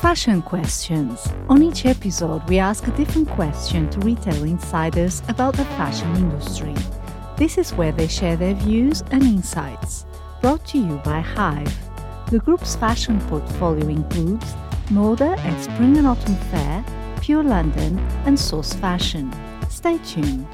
[0.00, 1.26] Fashion Questions.
[1.48, 6.74] On each episode, we ask a different question to retail insiders about the fashion industry.
[7.38, 10.04] This is where they share their views and insights.
[10.42, 11.72] Brought to you by Hyve.
[12.30, 14.54] The group's fashion portfolio includes
[14.88, 16.84] Moda at Spring and Autumn Fair,
[17.22, 19.32] Pure London, and Source Fashion.
[19.70, 20.46] Stay tuned.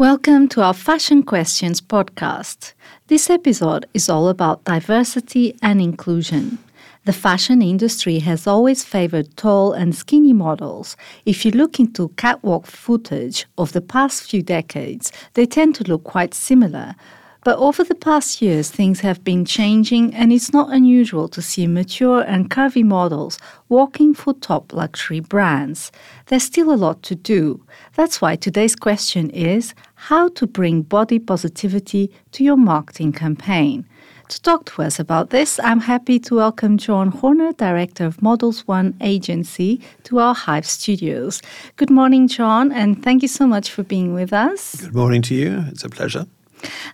[0.00, 2.72] Welcome to our Fashion Questions podcast.
[3.08, 6.56] This episode is all about diversity and inclusion.
[7.04, 10.96] The fashion industry has always favored tall and skinny models.
[11.26, 16.04] If you look into catwalk footage of the past few decades, they tend to look
[16.04, 16.94] quite similar.
[17.42, 21.66] But over the past years, things have been changing, and it's not unusual to see
[21.66, 23.38] mature and curvy models
[23.70, 25.90] walking for top luxury brands.
[26.26, 27.64] There's still a lot to do.
[27.94, 33.86] That's why today's question is how to bring body positivity to your marketing campaign.
[34.28, 38.68] To talk to us about this, I'm happy to welcome John Horner, Director of Models
[38.68, 41.40] One Agency, to our Hyve studios.
[41.76, 44.76] Good morning, John, and thank you so much for being with us.
[44.76, 45.64] Good morning to you.
[45.68, 46.26] It's a pleasure.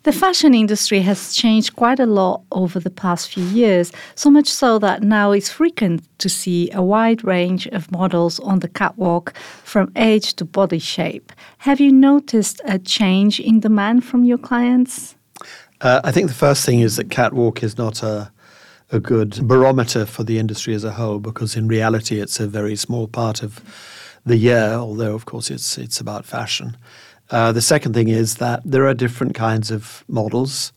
[0.03, 4.49] The fashion industry has changed quite a lot over the past few years, so much
[4.49, 9.37] so that now it's frequent to see a wide range of models on the catwalk
[9.65, 11.33] from age to body shape.
[11.59, 15.15] Have you noticed a change in demand from your clients?
[15.81, 18.31] Uh, I think the first thing is that catwalk is not a
[18.93, 22.77] a good barometer for the industry as a whole because in reality it's a very
[22.77, 23.61] small part of
[24.25, 26.77] the year, although of course it's it's about fashion.
[27.31, 30.73] Uh, the second thing is that there are different kinds of models.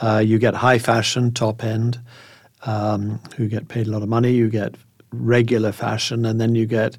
[0.00, 2.00] Uh, you get high fashion, top end,
[2.62, 4.32] um, who get paid a lot of money.
[4.32, 4.74] You get
[5.12, 6.96] regular fashion, and then you get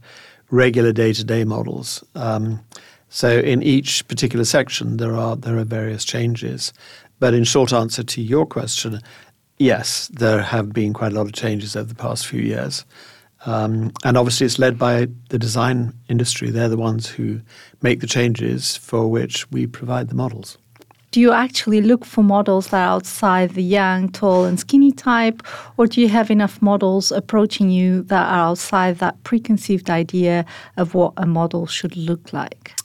[0.51, 2.03] regular day to day models.
[2.15, 2.63] Um,
[3.09, 6.73] so in each particular section, there are there are various changes.
[7.19, 9.01] But in short answer to your question,
[9.57, 12.85] yes, there have been quite a lot of changes over the past few years.
[13.45, 16.51] Um, and obviously, it's led by the design industry.
[16.51, 17.41] They're the ones who
[17.81, 20.57] make the changes for which we provide the models.
[21.11, 25.41] Do you actually look for models that are outside the young, tall, and skinny type,
[25.75, 30.45] or do you have enough models approaching you that are outside that preconceived idea
[30.77, 32.79] of what a model should look like?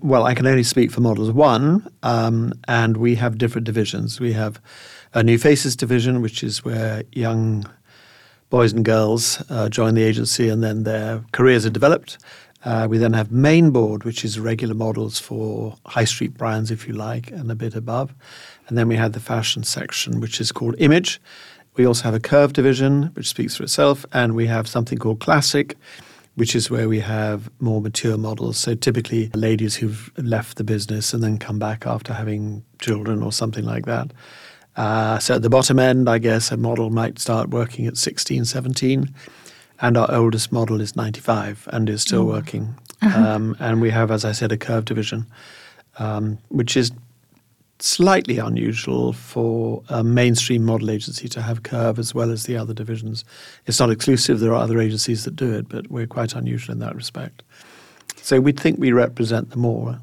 [0.00, 4.18] Well, I can only speak for Models One, um, and we have different divisions.
[4.18, 4.60] We have
[5.14, 7.66] a New Faces division, which is where young
[8.50, 12.18] boys and girls uh, join the agency and then their careers are developed.
[12.64, 16.86] Uh, we then have main board, which is regular models for high street brands, if
[16.86, 18.12] you like, and a bit above.
[18.68, 21.20] And then we have the fashion section, which is called image.
[21.76, 24.04] We also have a curve division, which speaks for itself.
[24.12, 25.76] And we have something called classic,
[26.34, 28.58] which is where we have more mature models.
[28.58, 33.32] So typically ladies who've left the business and then come back after having children or
[33.32, 34.10] something like that.
[34.76, 38.44] Uh, so at the bottom end, I guess a model might start working at 16,
[38.44, 39.14] 17.
[39.82, 42.28] And our oldest model is 95 and is still mm.
[42.28, 42.74] working.
[43.02, 43.18] Uh-huh.
[43.18, 45.26] Um, and we have, as I said, a curve division,
[45.98, 46.92] um, which is
[47.78, 52.74] slightly unusual for a mainstream model agency to have curve as well as the other
[52.74, 53.24] divisions.
[53.66, 56.78] It's not exclusive, there are other agencies that do it, but we're quite unusual in
[56.80, 57.42] that respect.
[58.16, 59.98] So we think we represent them more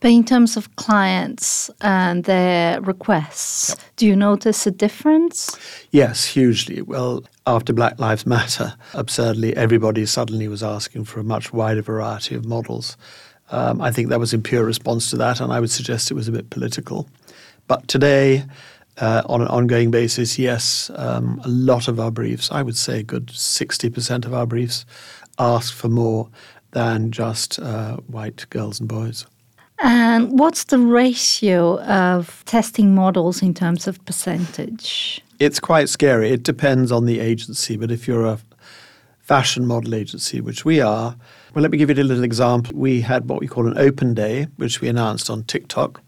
[0.00, 3.78] but in terms of clients and their requests, yep.
[3.96, 5.58] do you notice a difference?
[5.90, 6.82] Yes, hugely.
[6.82, 12.34] Well, after Black Lives Matter, absurdly, everybody suddenly was asking for a much wider variety
[12.36, 12.96] of models.
[13.50, 16.14] Um, I think that was in pure response to that, and I would suggest it
[16.14, 17.08] was a bit political.
[17.66, 18.44] But today,
[18.98, 23.00] uh, on an ongoing basis, yes, um, a lot of our briefs, I would say
[23.00, 24.84] a good 60% of our briefs,
[25.38, 26.28] ask for more
[26.72, 29.26] than just uh, white girls and boys.
[29.80, 35.22] And what's the ratio of testing models in terms of percentage?
[35.38, 36.30] It's quite scary.
[36.30, 38.38] It depends on the agency, but if you're a
[39.20, 41.14] fashion model agency, which we are,
[41.54, 42.72] well, let me give you a little example.
[42.76, 46.02] We had what we call an open day, which we announced on TikTok,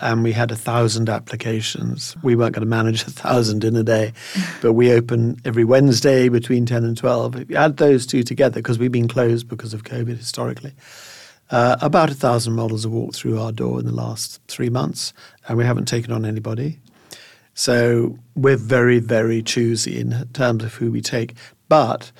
[0.00, 2.16] and we had a thousand applications.
[2.22, 4.14] We weren't going to manage a thousand in a day,
[4.62, 7.36] but we open every Wednesday between 10 and 12.
[7.36, 10.72] If you add those two together, because we've been closed because of COVID historically,
[11.50, 15.12] uh, about a thousand models have walked through our door in the last three months,
[15.48, 16.78] and we haven't taken on anybody.
[17.54, 21.34] So we're very, very choosy in terms of who we take.
[21.68, 22.12] But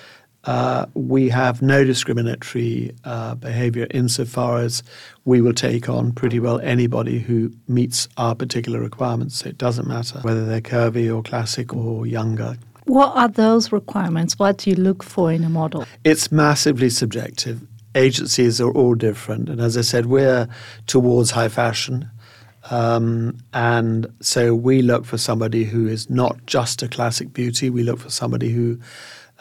[0.44, 4.82] uh, we have no discriminatory uh, behavior insofar as
[5.24, 9.36] we will take on pretty well anybody who meets our particular requirements.
[9.36, 12.56] So it doesn't matter whether they're curvy or classic or younger.
[12.84, 14.38] What are those requirements?
[14.38, 15.86] What do you look for in a model?
[16.04, 17.60] It's massively subjective
[17.94, 19.48] agencies are all different.
[19.48, 20.48] And as I said, we're
[20.86, 22.10] towards high fashion.
[22.70, 27.70] Um, and so we look for somebody who is not just a classic beauty.
[27.70, 28.78] We look for somebody who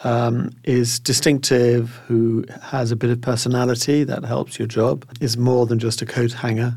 [0.04, 5.66] um, is distinctive, who has a bit of personality that helps your job, is more
[5.66, 6.76] than just a coat hanger.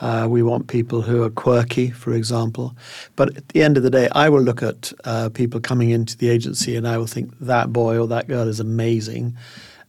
[0.00, 2.76] Uh, we want people who are quirky, for example.
[3.14, 6.16] But at the end of the day, I will look at uh, people coming into
[6.16, 9.36] the agency and I will think that boy or that girl is amazing.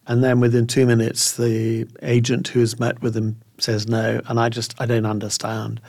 [0.05, 4.39] And then within two minutes, the agent who has met with them says no, and
[4.39, 5.79] I just I don't understand.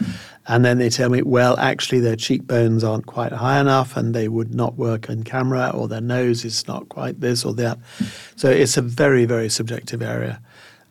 [0.47, 4.29] And then they tell me, well, actually, their cheekbones aren't quite high enough, and they
[4.29, 7.79] would not work in camera, or their nose is not quite this or that.
[8.37, 10.41] So it's a very very subjective area.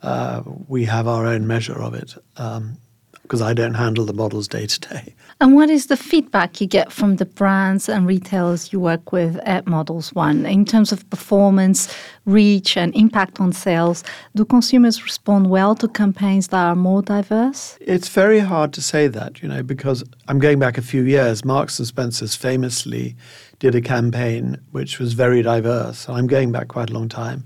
[0.02, 2.16] Uh, we have our own measure of it.
[2.36, 2.78] Um,
[3.24, 5.16] because I don't handle the models day to day.
[5.40, 9.38] And what is the feedback you get from the brands and retailers you work with
[9.38, 11.94] at Models One in terms of performance,
[12.26, 14.04] reach, and impact on sales?
[14.36, 17.78] Do consumers respond well to campaigns that are more diverse?
[17.82, 21.46] It's very hard to say that, you know, because I'm going back a few years.
[21.46, 23.16] Marks and Spencers famously
[23.60, 26.10] did a campaign which was very diverse.
[26.10, 27.46] I'm going back quite a long time.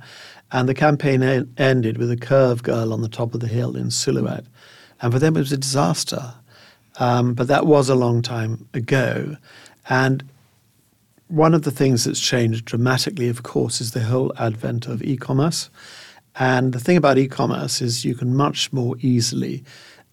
[0.51, 1.21] And the campaign
[1.57, 4.45] ended with a curve girl on the top of the hill in silhouette
[5.01, 6.33] and for them, it was a disaster.
[6.99, 9.38] Um, but that was a long time ago.
[9.89, 10.23] And
[11.27, 15.17] one of the things that's changed dramatically, of course, is the whole advent of e
[15.17, 15.69] commerce.
[16.39, 19.63] And the thing about e commerce is you can much more easily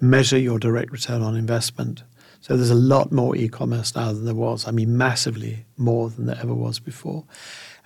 [0.01, 2.03] measure your direct return on investment.
[2.41, 4.67] So there's a lot more e commerce now than there was.
[4.67, 7.25] I mean, massively more than there ever was before.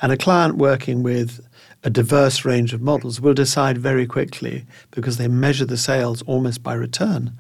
[0.01, 1.45] And a client working with
[1.85, 6.63] a diverse range of models will decide very quickly because they measure the sales almost
[6.63, 7.37] by return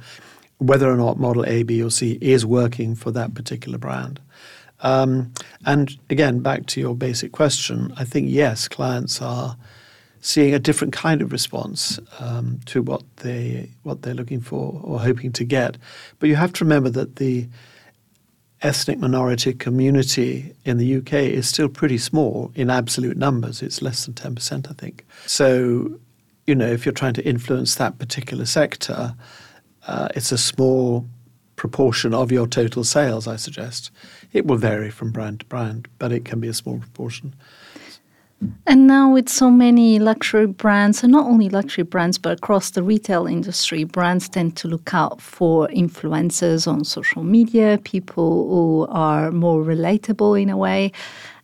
[0.58, 4.20] whether or not model A, B, or C is working for that particular brand.
[4.80, 5.32] Um,
[5.64, 9.56] and again, back to your basic question, I think yes, clients are
[10.20, 15.00] seeing a different kind of response um, to what they what they're looking for or
[15.00, 15.78] hoping to get.
[16.18, 17.48] But you have to remember that the
[18.62, 23.62] ethnic minority community in the UK is still pretty small in absolute numbers.
[23.62, 25.04] It's less than 10%, I think.
[25.26, 25.98] So,
[26.46, 29.14] you know, if you're trying to influence that particular sector,
[29.86, 31.06] uh, it's a small
[31.56, 33.90] proportion of your total sales, I suggest.
[34.32, 37.34] It will vary from brand to brand, but it can be a small proportion.
[38.66, 42.84] And now, with so many luxury brands, and not only luxury brands, but across the
[42.84, 49.32] retail industry, brands tend to look out for influencers on social media, people who are
[49.32, 50.92] more relatable in a way.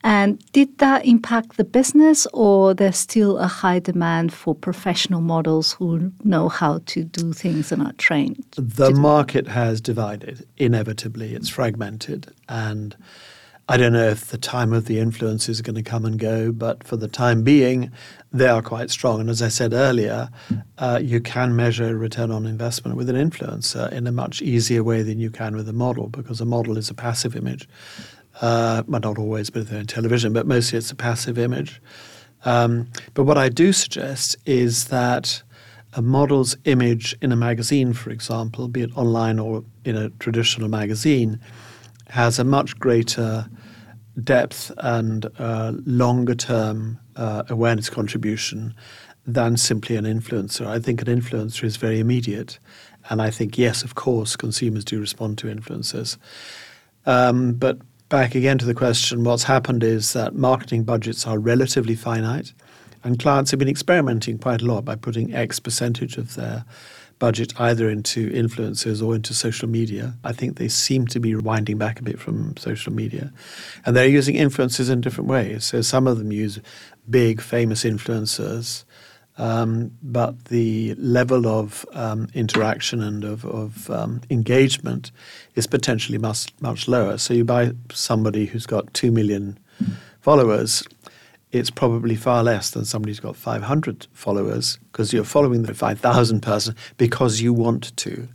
[0.05, 5.73] And did that impact the business, or there's still a high demand for professional models
[5.73, 8.44] who know how to do things and are trained?
[8.56, 11.35] The market has divided, inevitably.
[11.35, 12.32] It's fragmented.
[12.49, 12.94] And
[13.66, 16.52] I don't know if the time of the influence is going to come and go,
[16.52, 17.90] but for the time being,
[18.31, 19.20] they are quite strong.
[19.20, 20.28] And as I said earlier,
[20.76, 25.02] uh, you can measure return on investment with an influencer in a much easier way
[25.02, 27.66] than you can with a model, because a model is a passive image.
[28.43, 31.81] Uh, well, not always, but in television, but mostly it's a passive image.
[32.44, 35.43] Um, but what I do suggest is that
[35.94, 40.69] a model's image in a magazine, for example, be it online or in a traditional
[40.69, 41.40] magazine,
[42.14, 43.44] has a much greater
[44.22, 48.72] depth and uh, longer term uh, awareness contribution
[49.26, 50.64] than simply an influencer.
[50.64, 52.61] I think an influencer is very immediate.
[53.11, 56.16] And I think, yes, of course, consumers do respond to influencers.
[57.05, 57.78] Um, but
[58.11, 62.53] back again to the question what's happened is that marketing budgets are relatively finite,
[63.03, 66.65] and clients have been experimenting quite a lot by putting X percentage of their
[67.19, 70.15] budget either into influencers or into social media.
[70.25, 73.33] I think they seem to be winding back a bit from social media.
[73.85, 75.65] And they're using influencers in different ways.
[75.65, 76.61] So some of them use
[77.09, 78.85] big, famous influencers.
[79.37, 85.11] Um, but the level of um, interaction and of, of um, engagement
[85.56, 87.19] is potentially much much lower.
[87.19, 89.59] So you buy somebody who's got two million
[90.21, 90.85] followers,
[91.55, 96.41] it's probably far less than somebody who's got 500 followers because you're following the 5,000
[96.41, 98.29] person because you want to,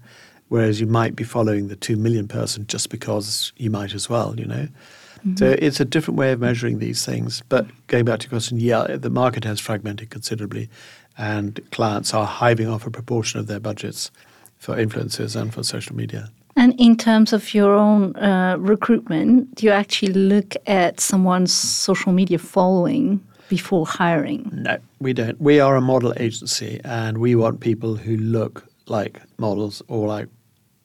[0.47, 4.39] whereas you might be following the 2 million person just because you might as well,
[4.39, 4.69] you know.
[5.17, 5.35] Mm-hmm.
[5.35, 7.43] So it's a different way of measuring these things.
[7.49, 10.69] But going back to your question, yeah, the market has fragmented considerably
[11.17, 14.11] and clients are hiving off a proportion of their budgets
[14.57, 16.31] for influencers and for social media.
[16.59, 22.11] And in terms of your own uh, recruitment, do you actually look at someone's social
[22.11, 24.49] media following before hiring?
[24.51, 25.39] No, we don't.
[25.39, 30.27] We are a model agency and we want people who look like models or like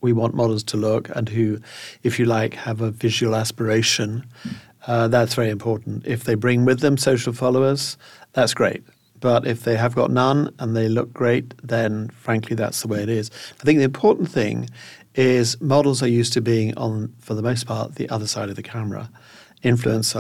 [0.01, 1.59] we want models to look and who,
[2.05, 4.25] if you like, have a visual aspiration.
[4.87, 6.07] Uh, that's very important.
[6.07, 7.99] If they bring with them social followers,
[8.33, 8.85] that's great.
[9.25, 13.03] But if they have got none and they look great, then frankly, that's the way
[13.03, 13.31] it is.
[13.59, 14.69] I think the important thing
[15.15, 18.57] is models are used to being on, for the most part, the other side of
[18.57, 19.09] the camera.
[19.63, 20.19] Influencers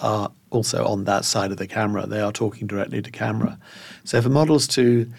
[0.00, 2.06] are also on that side of the camera.
[2.06, 3.58] They are talking directly to camera.
[4.04, 5.10] So for models to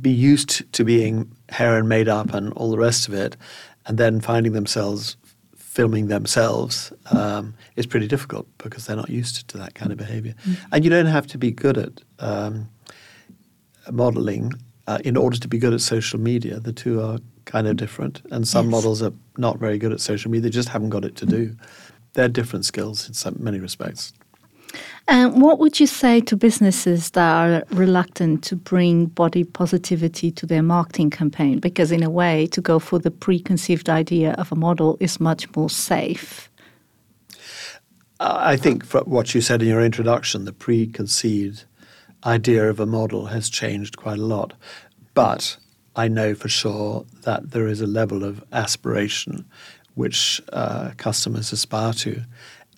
[0.00, 3.36] be used to being hair and made up and all the rest of it,
[3.84, 5.16] and then finding themselves
[5.78, 10.34] filming themselves um, is pretty difficult because they're not used to that kind of behavior.
[10.40, 10.72] Mm-hmm.
[10.72, 12.68] And you don't have to be good at um,
[13.88, 14.54] modeling
[14.88, 16.58] uh, in order to be good at social media.
[16.58, 18.22] The two are kind of different.
[18.32, 18.72] And some yes.
[18.72, 21.54] models are not very good at social media, they just haven't got it to do.
[22.14, 24.12] They're different skills in some, many respects.
[25.06, 30.46] And what would you say to businesses that are reluctant to bring body positivity to
[30.46, 31.60] their marketing campaign?
[31.60, 35.54] Because, in a way, to go for the preconceived idea of a model is much
[35.56, 36.50] more safe.
[38.20, 41.64] I think what you said in your introduction, the preconceived
[42.24, 44.54] idea of a model has changed quite a lot.
[45.14, 45.56] But
[45.96, 49.46] I know for sure that there is a level of aspiration
[49.94, 52.22] which uh, customers aspire to.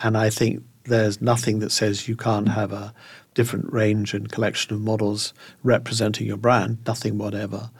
[0.00, 2.92] And I think there's nothing that says you can't have a
[3.34, 5.32] different range and collection of models
[5.62, 7.70] representing your brand, nothing whatever.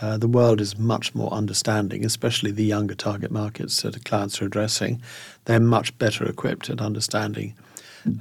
[0.00, 4.46] Uh, the world is much more understanding, especially the younger target markets that clients are
[4.46, 5.00] addressing.
[5.46, 7.54] They're much better equipped at understanding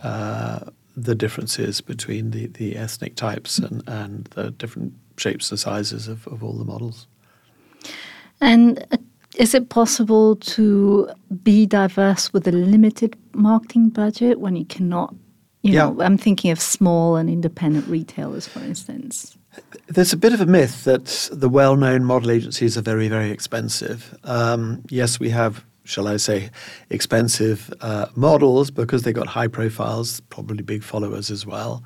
[0.03, 0.59] uh,
[0.95, 6.27] the differences between the, the ethnic types and, and the different shapes and sizes of,
[6.27, 7.07] of all the models.
[8.39, 8.85] And
[9.35, 11.09] is it possible to
[11.43, 15.15] be diverse with a limited marketing budget when you cannot?
[15.61, 15.89] You yeah.
[15.89, 19.37] know, I'm thinking of small and independent retailers, for instance.
[19.87, 23.31] There's a bit of a myth that the well known model agencies are very, very
[23.31, 24.17] expensive.
[24.23, 26.49] Um, yes, we have, shall I say,
[26.89, 31.83] expensive uh, models because they got high profiles, probably big followers as well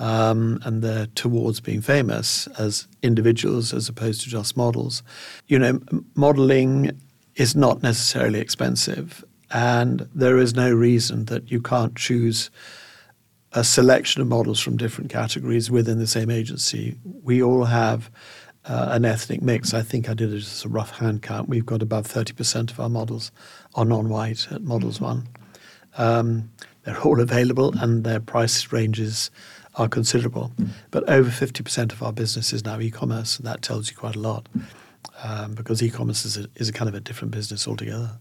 [0.00, 5.02] um, and they're towards being famous as individuals as opposed to just models.
[5.46, 5.80] You know,
[6.14, 6.98] modeling
[7.36, 12.50] is not necessarily expensive, and there is no reason that you can't choose
[13.52, 16.96] a selection of models from different categories within the same agency.
[17.22, 18.10] We all have
[18.64, 19.74] uh, an ethnic mix.
[19.74, 21.48] I think I did as a rough hand count.
[21.48, 23.32] We've got above 30% of our models
[23.74, 25.00] are non white at Models.
[25.00, 25.28] One.
[25.98, 26.50] Um,
[26.84, 29.30] they're all available and their price ranges
[29.80, 30.52] are considerable.
[30.90, 34.20] But over 50% of our business is now e-commerce, and that tells you quite a
[34.20, 34.48] lot
[35.24, 38.12] um, because e-commerce is is a kind of a different business altogether.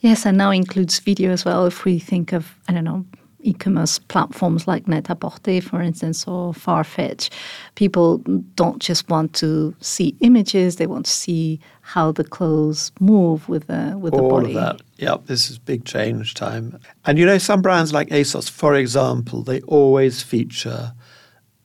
[0.00, 1.64] Yes, and now includes video as well.
[1.66, 3.04] If we think of, I don't know,
[3.42, 7.30] e-commerce platforms like Net-a-Porter, for instance, or Farfetch,
[7.74, 8.18] people
[8.54, 13.66] don't just want to see images; they want to see how the clothes move with
[13.66, 14.56] the with All the body.
[14.56, 14.82] All of that.
[14.96, 16.78] Yeah, this is big change time.
[17.04, 20.92] And you know, some brands like ASOS, for example, they always feature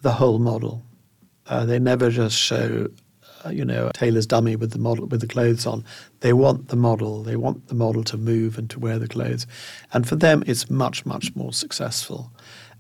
[0.02, 0.84] the whole model.
[1.48, 2.88] Uh, they never just show
[3.48, 5.84] Uh, you know, a tailor's dummy with the model with the clothes on.
[6.20, 7.24] They want the model.
[7.24, 9.48] They want the model to move and to wear the clothes,
[9.94, 12.32] and for them, it's much much more successful.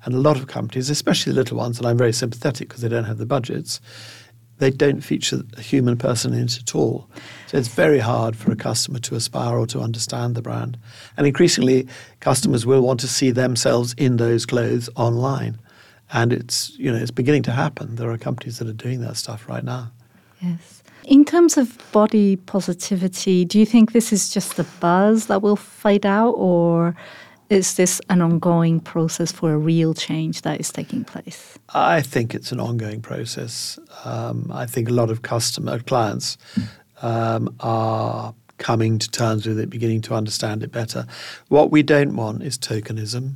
[0.03, 2.89] And a lot of companies, especially the little ones, and I'm very sympathetic because they
[2.89, 3.81] don't have the budgets.
[4.59, 7.07] They don't feature a human person in it at all.
[7.47, 10.77] So it's very hard for a customer to aspire or to understand the brand.
[11.15, 11.87] And increasingly,
[12.19, 15.59] customers will want to see themselves in those clothes online.
[16.11, 17.95] And it's, you know, it's beginning to happen.
[17.95, 19.91] There are companies that are doing that stuff right now.
[20.41, 20.83] Yes.
[21.05, 25.55] In terms of body positivity, do you think this is just a buzz that will
[25.55, 26.95] fade out, or
[27.49, 31.57] is this an ongoing process for a real change that is taking place?
[31.73, 33.79] I think it's an ongoing process.
[34.03, 36.37] Um, I think a lot of customer clients
[37.01, 41.05] um, are coming to terms with it, beginning to understand it better.
[41.47, 43.35] What we don't want is tokenism.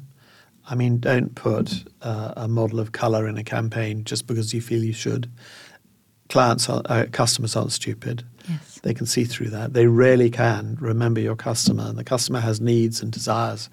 [0.70, 4.62] I mean, don't put uh, a model of color in a campaign just because you
[4.62, 5.30] feel you should
[6.32, 8.24] clients, are, uh, customers aren't stupid.
[8.50, 8.80] Yes.
[8.82, 9.74] They can see through that.
[9.74, 13.70] They really can remember your customer, and the customer has needs and desires.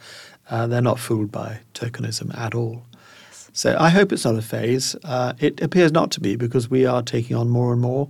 [0.50, 2.82] Uh, they're not fooled by tokenism at all.
[3.28, 3.50] Yes.
[3.52, 4.96] So I hope it's not a phase.
[5.04, 8.08] Uh, it appears not to be because we are taking on more and more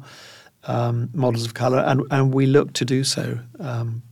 [0.64, 3.38] um, models of color, and, and we look to do so.
[3.60, 4.02] Um,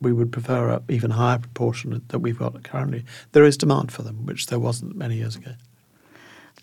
[0.00, 3.04] we would prefer an even higher proportion that we've got currently.
[3.32, 5.52] There is demand for them, which there wasn't many years ago.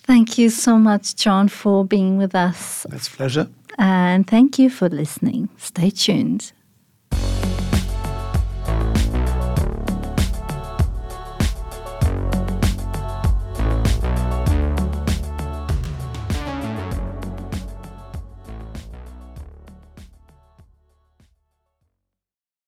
[0.03, 2.85] Thank you so much, John, for being with us.
[2.91, 3.47] It's a pleasure.
[3.77, 5.49] And thank you for listening.
[5.57, 6.51] Stay tuned.